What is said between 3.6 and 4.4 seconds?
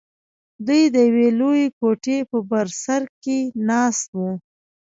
ناست وو.